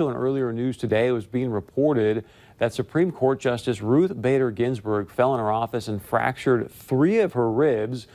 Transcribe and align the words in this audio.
Also, 0.00 0.08
in 0.08 0.16
earlier 0.16 0.50
news 0.50 0.78
today, 0.78 1.08
it 1.08 1.12
was 1.12 1.26
being 1.26 1.50
reported 1.50 2.24
that 2.56 2.72
Supreme 2.72 3.12
Court 3.12 3.38
Justice 3.38 3.82
Ruth 3.82 4.18
Bader 4.18 4.50
Ginsburg 4.50 5.10
fell 5.10 5.34
in 5.34 5.40
her 5.40 5.52
office 5.52 5.88
and 5.88 6.02
fractured 6.02 6.70
three 6.70 7.18
of 7.18 7.34
her 7.34 7.52
ribs. 7.52 8.06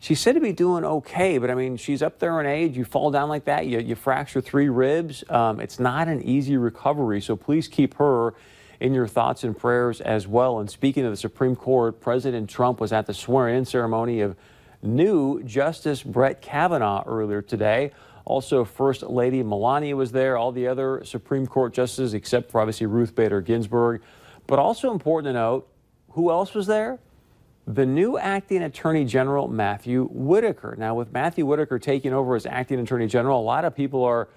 She's 0.00 0.20
said 0.20 0.36
to 0.36 0.40
be 0.40 0.54
doing 0.54 0.86
okay, 0.86 1.36
but 1.36 1.50
I 1.50 1.54
mean, 1.54 1.76
she's 1.76 2.00
up 2.02 2.18
there 2.18 2.40
in 2.40 2.46
age. 2.46 2.78
You 2.78 2.86
fall 2.86 3.10
down 3.10 3.28
like 3.28 3.44
that, 3.44 3.66
you, 3.66 3.78
you 3.78 3.94
fracture 3.94 4.40
three 4.40 4.70
ribs. 4.70 5.22
Um, 5.28 5.60
it's 5.60 5.78
not 5.78 6.08
an 6.08 6.22
easy 6.22 6.56
recovery, 6.56 7.20
so 7.20 7.36
please 7.36 7.68
keep 7.68 7.92
her 7.98 8.32
in 8.80 8.94
your 8.94 9.06
thoughts 9.06 9.44
and 9.44 9.54
prayers 9.54 10.00
as 10.00 10.26
well. 10.26 10.60
And 10.60 10.70
speaking 10.70 11.04
of 11.04 11.10
the 11.10 11.18
Supreme 11.18 11.56
Court, 11.56 12.00
President 12.00 12.48
Trump 12.48 12.80
was 12.80 12.90
at 12.90 13.04
the 13.04 13.12
swearing 13.12 13.58
in 13.58 13.64
ceremony 13.66 14.22
of 14.22 14.34
new 14.80 15.42
Justice 15.42 16.02
Brett 16.02 16.40
Kavanaugh 16.40 17.04
earlier 17.06 17.42
today. 17.42 17.92
Also, 18.24 18.64
First 18.64 19.02
Lady 19.02 19.42
Melania 19.42 19.96
was 19.96 20.12
there, 20.12 20.36
all 20.36 20.50
the 20.50 20.66
other 20.66 21.02
Supreme 21.04 21.46
Court 21.46 21.74
justices, 21.74 22.14
except 22.14 22.50
for 22.50 22.60
obviously 22.60 22.86
Ruth 22.86 23.14
Bader 23.14 23.40
Ginsburg. 23.40 24.02
But 24.46 24.58
also 24.58 24.92
important 24.92 25.30
to 25.30 25.38
note, 25.38 25.68
who 26.10 26.30
else 26.30 26.54
was 26.54 26.66
there? 26.66 26.98
The 27.66 27.86
new 27.86 28.18
acting 28.18 28.62
Attorney 28.62 29.04
General, 29.04 29.48
Matthew 29.48 30.06
Whitaker. 30.10 30.74
Now, 30.78 30.94
with 30.94 31.12
Matthew 31.12 31.46
Whitaker 31.46 31.78
taking 31.78 32.12
over 32.12 32.36
as 32.36 32.46
acting 32.46 32.78
Attorney 32.80 33.06
General, 33.06 33.40
a 33.40 33.42
lot 33.42 33.64
of 33.64 33.74
people 33.74 34.04
are 34.04 34.28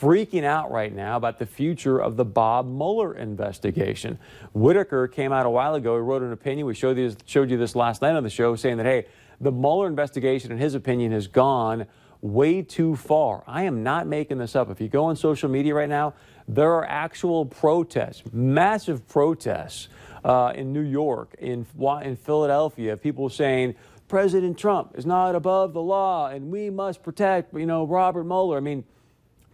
freaking 0.00 0.44
out 0.44 0.70
right 0.70 0.94
now 0.94 1.16
about 1.16 1.38
the 1.38 1.46
future 1.46 1.98
of 1.98 2.16
the 2.16 2.24
Bob 2.24 2.66
Mueller 2.66 3.14
investigation. 3.14 4.18
Whitaker 4.52 5.06
came 5.06 5.32
out 5.32 5.46
a 5.46 5.50
while 5.50 5.74
ago. 5.74 5.94
He 5.94 6.02
wrote 6.02 6.22
an 6.22 6.32
opinion. 6.32 6.66
We 6.66 6.74
showed 6.74 6.98
you, 6.98 7.14
showed 7.26 7.50
you 7.50 7.56
this 7.56 7.76
last 7.76 8.02
night 8.02 8.14
on 8.14 8.24
the 8.24 8.30
show 8.30 8.56
saying 8.56 8.76
that, 8.78 8.86
hey, 8.86 9.06
the 9.40 9.52
Mueller 9.52 9.86
investigation, 9.86 10.50
in 10.50 10.58
his 10.58 10.74
opinion, 10.74 11.12
has 11.12 11.28
gone 11.28 11.86
way 12.20 12.62
too 12.62 12.96
far. 12.96 13.44
I 13.46 13.62
am 13.64 13.82
not 13.82 14.06
making 14.06 14.38
this 14.38 14.56
up. 14.56 14.70
If 14.70 14.80
you 14.80 14.88
go 14.88 15.04
on 15.06 15.16
social 15.16 15.48
media 15.48 15.74
right 15.74 15.88
now, 15.88 16.14
there 16.46 16.72
are 16.72 16.84
actual 16.84 17.46
protests, 17.46 18.22
massive 18.32 19.06
protests 19.06 19.88
uh, 20.24 20.52
in 20.54 20.72
New 20.72 20.80
York, 20.80 21.34
in, 21.38 21.66
in 22.02 22.16
Philadelphia, 22.16 22.96
people 22.96 23.28
saying, 23.28 23.74
President 24.08 24.56
Trump 24.56 24.92
is 24.96 25.04
not 25.04 25.34
above 25.34 25.74
the 25.74 25.82
law 25.82 26.28
and 26.28 26.50
we 26.50 26.70
must 26.70 27.02
protect, 27.02 27.52
you 27.52 27.66
know, 27.66 27.84
Robert 27.84 28.24
Mueller. 28.24 28.56
I 28.56 28.60
mean, 28.60 28.84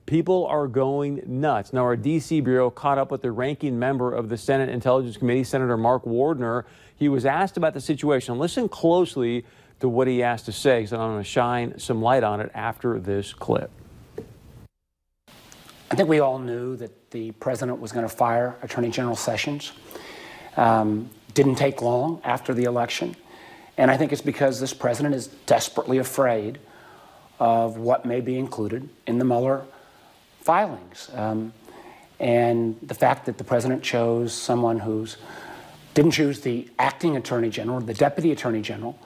People 0.06 0.46
are 0.46 0.66
going 0.68 1.22
nuts. 1.26 1.72
Now, 1.72 1.80
our 1.84 1.96
D.C. 1.96 2.42
Bureau 2.42 2.68
caught 2.68 2.98
up 2.98 3.10
with 3.10 3.22
the 3.22 3.32
ranking 3.32 3.78
member 3.78 4.12
of 4.12 4.28
the 4.28 4.36
Senate 4.36 4.68
Intelligence 4.68 5.16
Committee, 5.16 5.44
Senator 5.44 5.78
Mark 5.78 6.04
Warner. 6.04 6.66
He 6.94 7.08
was 7.08 7.24
asked 7.24 7.56
about 7.56 7.72
the 7.72 7.80
situation. 7.80 8.38
Listen 8.38 8.68
closely 8.68 9.46
to 9.80 9.88
what 9.88 10.06
he 10.06 10.20
has 10.20 10.42
to 10.44 10.52
say, 10.52 10.78
because 10.78 10.92
I'm 10.92 10.98
going 10.98 11.18
to 11.18 11.24
shine 11.24 11.78
some 11.78 12.00
light 12.00 12.22
on 12.22 12.40
it 12.40 12.50
after 12.54 12.98
this 12.98 13.32
clip. 13.32 13.70
I 15.90 15.96
think 15.96 16.08
we 16.08 16.20
all 16.20 16.38
knew 16.38 16.76
that 16.76 17.10
the 17.10 17.32
president 17.32 17.80
was 17.80 17.92
going 17.92 18.08
to 18.08 18.14
fire 18.14 18.56
Attorney 18.62 18.90
General 18.90 19.16
Sessions. 19.16 19.72
Um, 20.56 21.10
didn't 21.34 21.56
take 21.56 21.82
long 21.82 22.20
after 22.24 22.54
the 22.54 22.64
election. 22.64 23.16
And 23.76 23.90
I 23.90 23.96
think 23.96 24.12
it's 24.12 24.22
because 24.22 24.60
this 24.60 24.72
president 24.72 25.14
is 25.14 25.26
desperately 25.26 25.98
afraid 25.98 26.58
of 27.40 27.76
what 27.76 28.06
may 28.06 28.20
be 28.20 28.38
included 28.38 28.88
in 29.06 29.18
the 29.18 29.24
Mueller 29.24 29.64
filings. 30.40 31.10
Um, 31.12 31.52
and 32.20 32.78
the 32.82 32.94
fact 32.94 33.26
that 33.26 33.38
the 33.38 33.44
president 33.44 33.82
chose 33.82 34.32
someone 34.32 34.78
who's 34.78 35.16
didn't 35.94 36.12
choose 36.12 36.40
the 36.40 36.68
acting 36.78 37.16
attorney 37.16 37.50
general, 37.50 37.80
the 37.80 37.94
deputy 37.94 38.32
attorney 38.32 38.62
general, 38.62 38.98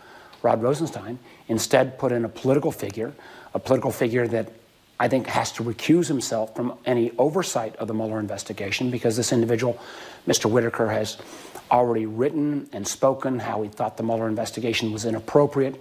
Rod 0.42 0.62
Rosenstein, 0.62 1.18
instead 1.48 1.98
put 1.98 2.12
in 2.12 2.24
a 2.24 2.28
political 2.28 2.72
figure, 2.72 3.12
a 3.54 3.58
political 3.58 3.90
figure 3.90 4.26
that 4.28 4.52
I 5.00 5.08
think 5.08 5.26
has 5.28 5.52
to 5.52 5.62
recuse 5.62 6.08
himself 6.08 6.56
from 6.56 6.76
any 6.84 7.12
oversight 7.18 7.76
of 7.76 7.88
the 7.88 7.94
Mueller 7.94 8.18
investigation 8.18 8.90
because 8.90 9.16
this 9.16 9.32
individual, 9.32 9.78
Mr. 10.26 10.50
Whitaker, 10.50 10.88
has 10.88 11.18
already 11.70 12.06
written 12.06 12.68
and 12.72 12.86
spoken 12.86 13.38
how 13.38 13.62
he 13.62 13.68
thought 13.68 13.96
the 13.96 14.02
Mueller 14.02 14.28
investigation 14.28 14.92
was 14.92 15.04
inappropriate. 15.04 15.80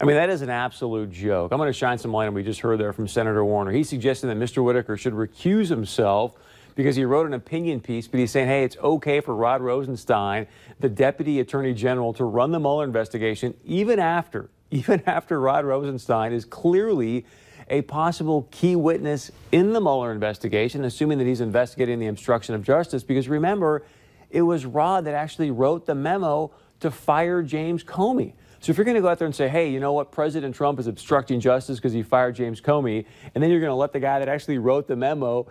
I 0.00 0.04
mean, 0.04 0.16
that 0.16 0.30
is 0.30 0.42
an 0.42 0.50
absolute 0.50 1.12
joke. 1.12 1.52
I'm 1.52 1.58
going 1.58 1.68
to 1.68 1.72
shine 1.72 1.98
some 1.98 2.12
light 2.12 2.26
on 2.26 2.34
what 2.34 2.38
we 2.38 2.42
just 2.42 2.60
heard 2.60 2.80
there 2.80 2.92
from 2.92 3.06
Senator 3.06 3.44
Warner. 3.44 3.70
He 3.70 3.84
suggested 3.84 4.26
that 4.26 4.36
Mr. 4.36 4.64
Whitaker 4.64 4.96
should 4.96 5.12
recuse 5.12 5.68
himself 5.68 6.34
because 6.74 6.96
he 6.96 7.04
wrote 7.04 7.26
an 7.26 7.34
opinion 7.34 7.80
piece, 7.80 8.08
but 8.08 8.20
he's 8.20 8.30
saying, 8.30 8.48
hey, 8.48 8.64
it's 8.64 8.76
okay 8.78 9.20
for 9.20 9.34
Rod 9.34 9.60
Rosenstein, 9.60 10.46
the 10.80 10.88
deputy 10.88 11.40
attorney 11.40 11.74
general, 11.74 12.12
to 12.14 12.24
run 12.24 12.50
the 12.52 12.60
Mueller 12.60 12.84
investigation 12.84 13.54
even 13.64 13.98
after, 13.98 14.50
even 14.70 15.02
after 15.06 15.40
Rod 15.40 15.64
Rosenstein 15.64 16.32
is 16.32 16.44
clearly 16.44 17.24
a 17.68 17.82
possible 17.82 18.48
key 18.50 18.76
witness 18.76 19.30
in 19.52 19.72
the 19.72 19.80
Mueller 19.80 20.12
investigation, 20.12 20.84
assuming 20.84 21.18
that 21.18 21.26
he's 21.26 21.40
investigating 21.40 21.98
the 21.98 22.08
obstruction 22.08 22.54
of 22.54 22.62
justice. 22.62 23.02
Because 23.02 23.28
remember, 23.28 23.84
it 24.30 24.42
was 24.42 24.66
Rod 24.66 25.04
that 25.04 25.14
actually 25.14 25.50
wrote 25.50 25.86
the 25.86 25.94
memo 25.94 26.50
to 26.80 26.90
fire 26.90 27.42
James 27.42 27.84
Comey. 27.84 28.34
So 28.60 28.70
if 28.70 28.76
you're 28.76 28.84
going 28.84 28.94
to 28.94 29.00
go 29.00 29.08
out 29.08 29.18
there 29.18 29.26
and 29.26 29.34
say, 29.34 29.48
hey, 29.48 29.70
you 29.70 29.80
know 29.80 29.92
what, 29.92 30.12
President 30.12 30.54
Trump 30.54 30.78
is 30.78 30.86
obstructing 30.86 31.40
justice 31.40 31.78
because 31.78 31.92
he 31.92 32.02
fired 32.02 32.36
James 32.36 32.60
Comey, 32.60 33.04
and 33.34 33.42
then 33.42 33.50
you're 33.50 33.60
going 33.60 33.70
to 33.70 33.74
let 33.74 33.92
the 33.92 34.00
guy 34.00 34.20
that 34.20 34.28
actually 34.28 34.58
wrote 34.58 34.86
the 34.86 34.94
memo 34.94 35.50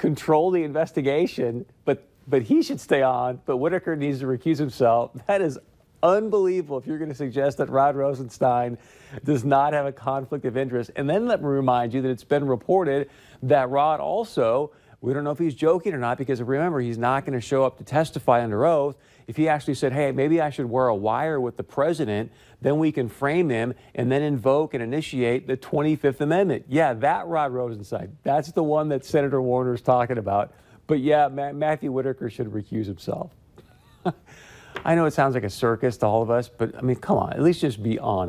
control 0.00 0.50
the 0.50 0.64
investigation, 0.64 1.66
but 1.84 2.08
but 2.26 2.42
he 2.42 2.62
should 2.62 2.80
stay 2.80 3.02
on, 3.02 3.40
but 3.44 3.58
Whitaker 3.58 3.96
needs 3.96 4.20
to 4.20 4.26
recuse 4.26 4.58
himself. 4.58 5.10
That 5.26 5.42
is 5.42 5.58
unbelievable 6.02 6.78
if 6.78 6.86
you're 6.86 6.98
going 6.98 7.10
to 7.10 7.16
suggest 7.16 7.58
that 7.58 7.68
Rod 7.68 7.96
Rosenstein 7.96 8.78
does 9.24 9.44
not 9.44 9.72
have 9.72 9.84
a 9.84 9.92
conflict 9.92 10.44
of 10.44 10.56
interest. 10.56 10.90
And 10.96 11.10
then 11.10 11.26
let 11.26 11.42
me 11.42 11.48
remind 11.48 11.92
you 11.92 12.00
that 12.02 12.08
it's 12.08 12.24
been 12.24 12.46
reported 12.46 13.10
that 13.42 13.68
Rod 13.68 14.00
also, 14.00 14.72
we 15.00 15.14
don't 15.14 15.24
know 15.24 15.30
if 15.30 15.38
he's 15.38 15.54
joking 15.54 15.94
or 15.94 15.98
not, 15.98 16.18
because 16.18 16.42
remember, 16.42 16.80
he's 16.80 16.98
not 16.98 17.24
going 17.24 17.38
to 17.38 17.40
show 17.40 17.64
up 17.64 17.78
to 17.78 17.84
testify 17.84 18.42
under 18.42 18.66
oath 18.66 18.96
if 19.30 19.36
he 19.36 19.48
actually 19.48 19.74
said, 19.74 19.92
hey, 19.92 20.10
maybe 20.10 20.40
I 20.40 20.50
should 20.50 20.66
wear 20.66 20.88
a 20.88 20.94
wire 20.94 21.40
with 21.40 21.56
the 21.56 21.62
president, 21.62 22.32
then 22.60 22.78
we 22.78 22.90
can 22.90 23.08
frame 23.08 23.48
him 23.48 23.74
and 23.94 24.10
then 24.10 24.22
invoke 24.22 24.74
and 24.74 24.82
initiate 24.82 25.46
the 25.46 25.56
25th 25.56 26.20
Amendment. 26.20 26.64
Yeah, 26.68 26.94
that 26.94 27.28
Rod 27.28 27.52
Rosenstein, 27.52 28.18
that's 28.24 28.50
the 28.50 28.64
one 28.64 28.88
that 28.88 29.04
Senator 29.04 29.40
Warner 29.40 29.74
is 29.74 29.82
talking 29.82 30.18
about. 30.18 30.52
But 30.88 30.98
yeah, 30.98 31.28
Ma- 31.28 31.52
Matthew 31.52 31.92
Whitaker 31.92 32.28
should 32.28 32.48
recuse 32.48 32.86
himself. 32.86 33.30
I 34.84 34.96
know 34.96 35.04
it 35.04 35.12
sounds 35.12 35.34
like 35.34 35.44
a 35.44 35.50
circus 35.50 35.96
to 35.98 36.06
all 36.06 36.22
of 36.22 36.30
us, 36.30 36.48
but 36.48 36.76
I 36.76 36.80
mean, 36.80 36.96
come 36.96 37.16
on, 37.16 37.32
at 37.32 37.42
least 37.42 37.60
just 37.60 37.80
be 37.82 38.00
honest. 38.00 38.28